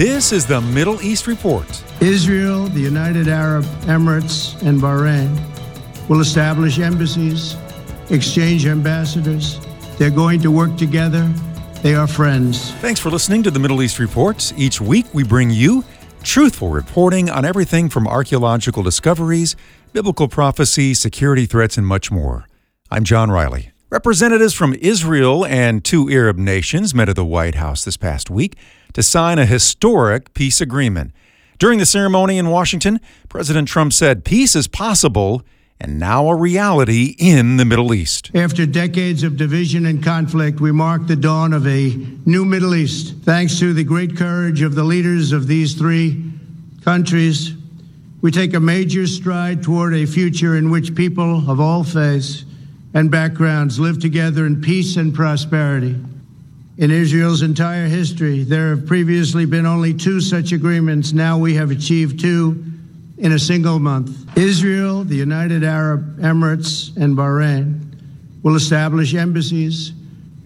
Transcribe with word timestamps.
This 0.00 0.32
is 0.32 0.46
the 0.46 0.62
Middle 0.62 1.02
East 1.02 1.26
Report. 1.26 1.68
Israel, 2.00 2.68
the 2.68 2.80
United 2.80 3.28
Arab 3.28 3.64
Emirates, 3.84 4.58
and 4.62 4.80
Bahrain 4.80 5.28
will 6.08 6.20
establish 6.20 6.78
embassies, 6.78 7.54
exchange 8.08 8.64
ambassadors. 8.64 9.60
They're 9.98 10.08
going 10.08 10.40
to 10.40 10.50
work 10.50 10.78
together. 10.78 11.30
They 11.82 11.94
are 11.94 12.06
friends. 12.06 12.72
Thanks 12.76 12.98
for 12.98 13.10
listening 13.10 13.42
to 13.42 13.50
the 13.50 13.58
Middle 13.58 13.82
East 13.82 13.98
Report. 13.98 14.54
Each 14.56 14.80
week 14.80 15.04
we 15.12 15.22
bring 15.22 15.50
you 15.50 15.84
truthful 16.22 16.70
reporting 16.70 17.28
on 17.28 17.44
everything 17.44 17.90
from 17.90 18.08
archaeological 18.08 18.82
discoveries, 18.82 19.54
biblical 19.92 20.28
prophecy, 20.28 20.94
security 20.94 21.44
threats, 21.44 21.76
and 21.76 21.86
much 21.86 22.10
more. 22.10 22.46
I'm 22.90 23.04
John 23.04 23.30
Riley. 23.30 23.72
Representatives 23.90 24.54
from 24.54 24.72
Israel 24.80 25.44
and 25.44 25.84
two 25.84 26.08
Arab 26.08 26.38
nations 26.38 26.94
met 26.94 27.10
at 27.10 27.16
the 27.16 27.24
White 27.24 27.56
House 27.56 27.84
this 27.84 27.98
past 27.98 28.30
week 28.30 28.56
to 28.94 29.02
sign 29.02 29.38
a 29.38 29.46
historic 29.46 30.34
peace 30.34 30.60
agreement. 30.60 31.12
During 31.58 31.78
the 31.78 31.86
ceremony 31.86 32.38
in 32.38 32.48
Washington, 32.48 33.00
President 33.28 33.68
Trump 33.68 33.92
said 33.92 34.24
peace 34.24 34.56
is 34.56 34.66
possible 34.66 35.42
and 35.80 35.98
now 35.98 36.28
a 36.28 36.36
reality 36.36 37.14
in 37.18 37.56
the 37.56 37.64
Middle 37.64 37.94
East. 37.94 38.30
After 38.34 38.66
decades 38.66 39.22
of 39.22 39.36
division 39.36 39.86
and 39.86 40.02
conflict, 40.02 40.60
we 40.60 40.72
mark 40.72 41.06
the 41.06 41.16
dawn 41.16 41.52
of 41.52 41.66
a 41.66 41.88
new 42.26 42.44
Middle 42.44 42.74
East. 42.74 43.14
Thanks 43.22 43.58
to 43.60 43.72
the 43.72 43.84
great 43.84 44.16
courage 44.16 44.60
of 44.60 44.74
the 44.74 44.84
leaders 44.84 45.32
of 45.32 45.46
these 45.46 45.74
three 45.74 46.32
countries, 46.82 47.54
we 48.20 48.30
take 48.30 48.52
a 48.52 48.60
major 48.60 49.06
stride 49.06 49.62
toward 49.62 49.94
a 49.94 50.04
future 50.04 50.56
in 50.56 50.70
which 50.70 50.94
people 50.94 51.50
of 51.50 51.60
all 51.60 51.82
faiths 51.82 52.44
and 52.92 53.10
backgrounds 53.10 53.80
live 53.80 53.98
together 53.98 54.44
in 54.44 54.60
peace 54.60 54.96
and 54.96 55.14
prosperity. 55.14 55.96
In 56.80 56.90
Israel's 56.90 57.42
entire 57.42 57.88
history, 57.88 58.42
there 58.42 58.70
have 58.70 58.86
previously 58.86 59.44
been 59.44 59.66
only 59.66 59.92
two 59.92 60.18
such 60.18 60.52
agreements. 60.52 61.12
Now 61.12 61.36
we 61.36 61.52
have 61.56 61.70
achieved 61.70 62.18
two 62.18 62.64
in 63.18 63.32
a 63.32 63.38
single 63.38 63.78
month. 63.78 64.34
Israel, 64.38 65.04
the 65.04 65.14
United 65.14 65.62
Arab 65.62 66.18
Emirates, 66.20 66.96
and 66.96 67.14
Bahrain 67.14 67.82
will 68.42 68.56
establish 68.56 69.12
embassies, 69.12 69.92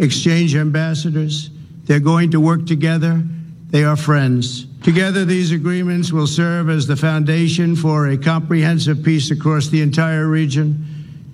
exchange 0.00 0.56
ambassadors. 0.56 1.50
They're 1.84 2.00
going 2.00 2.32
to 2.32 2.40
work 2.40 2.66
together. 2.66 3.22
They 3.70 3.84
are 3.84 3.96
friends. 3.96 4.66
Together, 4.82 5.24
these 5.24 5.52
agreements 5.52 6.10
will 6.10 6.26
serve 6.26 6.68
as 6.68 6.88
the 6.88 6.96
foundation 6.96 7.76
for 7.76 8.08
a 8.08 8.18
comprehensive 8.18 9.04
peace 9.04 9.30
across 9.30 9.68
the 9.68 9.82
entire 9.82 10.26
region, 10.26 10.84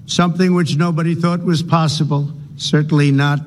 something 0.04 0.52
which 0.52 0.76
nobody 0.76 1.14
thought 1.14 1.42
was 1.42 1.62
possible, 1.62 2.30
certainly 2.58 3.10
not 3.10 3.40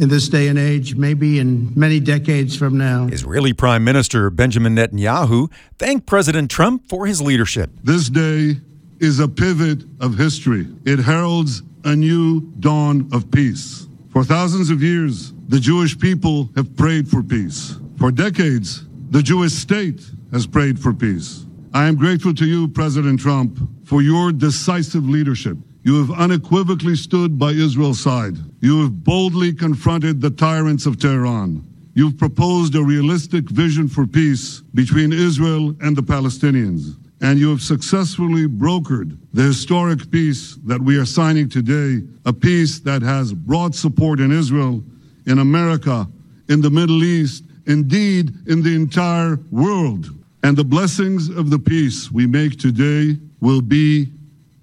in 0.00 0.08
this 0.08 0.30
day 0.30 0.48
and 0.48 0.58
age, 0.58 0.96
maybe 0.96 1.38
in 1.38 1.72
many 1.76 2.00
decades 2.00 2.56
from 2.56 2.78
now. 2.78 3.06
Israeli 3.12 3.52
Prime 3.52 3.84
Minister 3.84 4.30
Benjamin 4.30 4.74
Netanyahu 4.74 5.52
thanked 5.78 6.06
President 6.06 6.50
Trump 6.50 6.88
for 6.88 7.06
his 7.06 7.20
leadership. 7.20 7.70
This 7.84 8.08
day 8.08 8.56
is 8.98 9.20
a 9.20 9.28
pivot 9.28 9.84
of 10.00 10.16
history. 10.16 10.66
It 10.86 11.00
heralds 11.00 11.62
a 11.84 11.94
new 11.94 12.40
dawn 12.60 13.10
of 13.12 13.30
peace. 13.30 13.86
For 14.08 14.24
thousands 14.24 14.70
of 14.70 14.82
years, 14.82 15.34
the 15.48 15.60
Jewish 15.60 15.98
people 15.98 16.48
have 16.56 16.74
prayed 16.76 17.06
for 17.06 17.22
peace. 17.22 17.76
For 17.98 18.10
decades, 18.10 18.86
the 19.10 19.22
Jewish 19.22 19.52
state 19.52 20.02
has 20.32 20.46
prayed 20.46 20.78
for 20.78 20.94
peace. 20.94 21.44
I 21.74 21.86
am 21.88 21.96
grateful 21.96 22.32
to 22.34 22.46
you, 22.46 22.68
President 22.68 23.20
Trump, 23.20 23.58
for 23.84 24.00
your 24.00 24.32
decisive 24.32 25.06
leadership. 25.06 25.58
You 25.82 26.04
have 26.04 26.18
unequivocally 26.18 26.94
stood 26.94 27.38
by 27.38 27.52
Israel's 27.52 28.00
side. 28.00 28.36
You 28.60 28.82
have 28.82 29.02
boldly 29.02 29.54
confronted 29.54 30.20
the 30.20 30.30
tyrants 30.30 30.84
of 30.84 30.98
Tehran. 30.98 31.64
You've 31.94 32.18
proposed 32.18 32.74
a 32.74 32.82
realistic 32.82 33.48
vision 33.48 33.88
for 33.88 34.06
peace 34.06 34.60
between 34.74 35.12
Israel 35.12 35.74
and 35.80 35.96
the 35.96 36.02
Palestinians. 36.02 36.96
And 37.22 37.38
you 37.38 37.50
have 37.50 37.62
successfully 37.62 38.46
brokered 38.46 39.16
the 39.32 39.42
historic 39.42 40.10
peace 40.10 40.56
that 40.64 40.80
we 40.80 40.98
are 40.98 41.06
signing 41.06 41.48
today, 41.48 42.06
a 42.24 42.32
peace 42.32 42.80
that 42.80 43.02
has 43.02 43.32
broad 43.32 43.74
support 43.74 44.20
in 44.20 44.32
Israel, 44.32 44.82
in 45.26 45.38
America, 45.38 46.06
in 46.48 46.60
the 46.60 46.70
Middle 46.70 47.04
East, 47.04 47.44
indeed 47.66 48.32
in 48.46 48.62
the 48.62 48.74
entire 48.74 49.38
world. 49.50 50.10
And 50.42 50.56
the 50.56 50.64
blessings 50.64 51.28
of 51.28 51.50
the 51.50 51.58
peace 51.58 52.10
we 52.10 52.26
make 52.26 52.58
today 52.58 53.18
will 53.40 53.60
be 53.60 54.10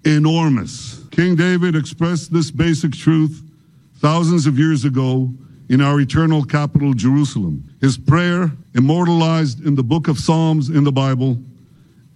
enormous. 0.03 1.06
King 1.17 1.35
David 1.35 1.75
expressed 1.75 2.31
this 2.31 2.51
basic 2.51 2.91
truth 2.91 3.41
thousands 3.95 4.45
of 4.45 4.59
years 4.59 4.85
ago 4.85 5.33
in 5.67 5.81
our 5.81 5.99
eternal 5.99 6.43
capital, 6.43 6.93
Jerusalem. 6.93 7.67
His 7.81 7.97
prayer, 7.97 8.51
immortalized 8.75 9.65
in 9.65 9.73
the 9.73 9.81
book 9.81 10.07
of 10.07 10.19
Psalms 10.19 10.69
in 10.69 10.83
the 10.83 10.91
Bible, 10.91 11.39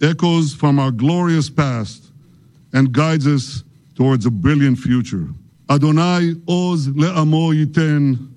echoes 0.00 0.54
from 0.54 0.78
our 0.78 0.92
glorious 0.92 1.50
past 1.50 2.12
and 2.72 2.92
guides 2.92 3.26
us 3.26 3.64
towards 3.96 4.24
a 4.24 4.30
brilliant 4.30 4.78
future. 4.78 5.26
Adonai 5.68 6.36
oz 6.46 6.86
le'amo 6.86 7.52
yiten, 7.52 8.30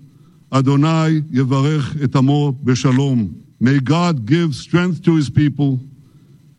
Adonai 0.52 1.22
yevarech 1.31 2.04
et 2.04 2.16
amo 2.16 2.52
b'shalom. 2.54 3.40
May 3.59 3.80
God 3.80 4.25
give 4.25 4.56
strength 4.56 5.04
to 5.04 5.16
his 5.16 5.30
people. 5.30 5.80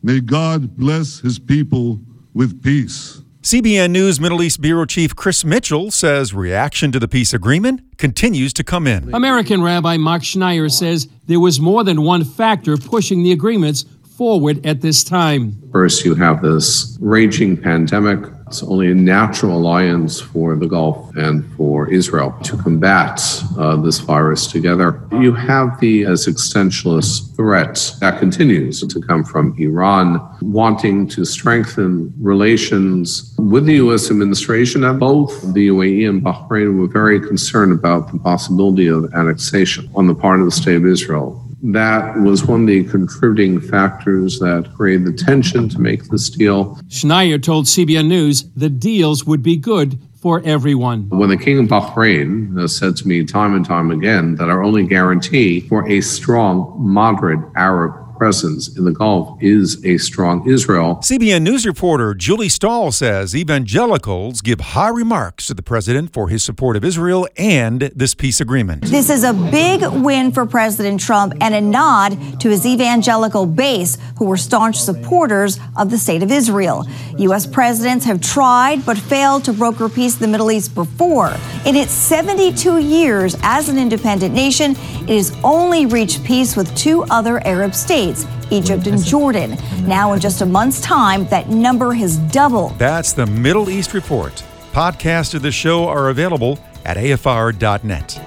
May 0.01 0.21
God 0.21 0.77
bless 0.77 1.19
his 1.19 1.37
people 1.37 1.99
with 2.33 2.63
peace. 2.63 3.21
CBN 3.47 3.91
News 3.91 4.19
Middle 4.19 4.43
East 4.43 4.59
Bureau 4.59 4.83
Chief 4.83 5.15
Chris 5.15 5.45
Mitchell 5.45 5.89
says 5.89 6.33
reaction 6.33 6.91
to 6.91 6.99
the 6.99 7.07
peace 7.07 7.33
agreement 7.33 7.79
continues 7.97 8.51
to 8.51 8.61
come 8.61 8.85
in. 8.85 9.15
American 9.15 9.63
Rabbi 9.63 9.95
Marc 9.95 10.23
Schneier 10.23 10.69
says 10.69 11.07
there 11.27 11.39
was 11.39 11.57
more 11.57 11.85
than 11.85 12.01
one 12.01 12.25
factor 12.25 12.75
pushing 12.75 13.23
the 13.23 13.31
agreements 13.31 13.85
forward 14.17 14.65
at 14.65 14.81
this 14.81 15.03
time. 15.03 15.61
First, 15.71 16.03
you 16.03 16.15
have 16.15 16.41
this 16.41 16.97
raging 16.99 17.55
pandemic. 17.55 18.19
It's 18.47 18.63
only 18.63 18.91
a 18.91 18.95
natural 18.95 19.57
alliance 19.57 20.19
for 20.19 20.55
the 20.55 20.67
Gulf 20.67 21.15
and 21.17 21.45
for 21.55 21.91
Israel 21.91 22.35
to 22.43 22.57
combat 22.57 23.21
uh, 23.59 23.75
this 23.75 23.99
virus 23.99 24.47
together. 24.47 25.05
You 25.11 25.33
have 25.33 25.79
the 25.79 26.05
as 26.05 26.25
existentialist 26.25 27.35
threat 27.35 27.93
that 27.99 28.19
continues 28.19 28.81
to 28.87 29.01
come 29.01 29.23
from 29.23 29.53
Iran, 29.59 30.19
wanting 30.41 31.07
to 31.09 31.25
strengthen 31.25 32.11
relations 32.17 33.35
with 33.37 33.65
the 33.65 33.75
U.S. 33.75 34.09
administration. 34.09 34.85
And 34.85 34.99
both 34.99 35.41
the 35.53 35.67
UAE 35.67 36.09
and 36.09 36.23
Bahrain 36.23 36.79
were 36.79 36.87
very 36.87 37.19
concerned 37.19 37.73
about 37.73 38.11
the 38.11 38.17
possibility 38.17 38.87
of 38.87 39.13
annexation 39.13 39.91
on 39.93 40.07
the 40.07 40.15
part 40.15 40.39
of 40.39 40.45
the 40.45 40.51
state 40.51 40.77
of 40.77 40.85
Israel 40.87 41.46
that 41.63 42.17
was 42.19 42.45
one 42.45 42.61
of 42.61 42.67
the 42.67 42.83
contributing 42.85 43.59
factors 43.59 44.39
that 44.39 44.71
created 44.75 45.05
the 45.05 45.13
tension 45.13 45.67
to 45.69 45.79
make 45.79 46.03
this 46.05 46.29
deal. 46.29 46.75
Schneier 46.87 47.41
told 47.41 47.65
CBN 47.65 48.07
News 48.07 48.45
the 48.55 48.69
deals 48.69 49.25
would 49.25 49.41
be 49.41 49.57
good 49.57 49.99
for 50.21 50.41
everyone. 50.43 51.09
When 51.09 51.29
the 51.29 51.37
King 51.37 51.59
of 51.59 51.65
Bahrain 51.67 52.67
said 52.69 52.95
to 52.97 53.07
me 53.07 53.23
time 53.23 53.55
and 53.55 53.65
time 53.65 53.91
again 53.91 54.35
that 54.35 54.49
our 54.49 54.63
only 54.63 54.85
guarantee 54.85 55.61
for 55.61 55.87
a 55.87 56.01
strong, 56.01 56.73
moderate 56.77 57.39
Arab 57.55 58.06
presence 58.17 58.75
in 58.77 58.85
the 58.85 58.91
Gulf 58.91 59.41
is 59.41 59.83
a 59.85 59.97
strong 59.97 60.49
Israel. 60.49 60.97
CBN 60.97 61.43
News 61.43 61.65
reporter 61.65 62.13
Julie 62.13 62.49
Stahl 62.49 62.91
says 62.91 63.35
evangelicals 63.35 64.41
give 64.41 64.59
high 64.59 64.89
remarks 64.89 65.45
to 65.47 65.53
the 65.53 65.61
president 65.61 66.13
for 66.13 66.29
his 66.29 66.43
support 66.43 66.75
of 66.75 66.83
Israel 66.83 67.27
and 67.37 67.81
this 67.95 68.15
peace 68.15 68.41
agreement. 68.41 68.83
This 68.83 69.09
is 69.09 69.23
a 69.23 69.33
big 69.33 69.83
win 70.03 70.31
for 70.31 70.45
President 70.45 70.99
Trump 70.99 71.33
and 71.41 71.53
a 71.53 71.61
nod 71.61 72.39
to 72.39 72.49
his 72.49 72.65
evangelical 72.65 73.45
base, 73.45 73.97
who 74.17 74.25
were 74.25 74.37
staunch 74.37 74.77
supporters 74.77 75.59
of 75.75 75.89
the 75.91 75.97
state 75.97 76.23
of 76.23 76.31
Israel. 76.31 76.85
U.S. 77.17 77.45
presidents 77.45 78.05
have 78.05 78.21
tried 78.21 78.85
but 78.85 78.97
failed 78.97 79.45
to 79.45 79.53
broker 79.53 79.89
peace 79.89 80.15
in 80.15 80.21
the 80.21 80.27
Middle 80.27 80.51
East 80.51 80.73
before. 80.73 81.33
In 81.65 81.75
its 81.75 81.91
72 81.91 82.79
years 82.79 83.35
as 83.43 83.69
an 83.69 83.77
independent 83.77 84.33
nation, 84.33 84.71
it 84.71 85.17
has 85.17 85.35
only 85.43 85.85
reached 85.85 86.23
peace 86.23 86.55
with 86.55 86.75
two 86.75 87.03
other 87.05 87.45
Arab 87.45 87.73
states. 88.13 88.51
Egypt 88.51 88.87
and 88.87 89.03
Jordan. 89.03 89.57
Now, 89.85 90.13
in 90.13 90.19
just 90.19 90.41
a 90.41 90.45
month's 90.45 90.81
time, 90.81 91.25
that 91.27 91.49
number 91.49 91.93
has 91.93 92.17
doubled. 92.17 92.77
That's 92.77 93.13
the 93.13 93.25
Middle 93.25 93.69
East 93.69 93.93
Report. 93.93 94.43
Podcasts 94.71 95.33
of 95.33 95.41
the 95.41 95.51
show 95.51 95.87
are 95.87 96.09
available 96.09 96.59
at 96.85 96.97
afr.net. 96.97 98.26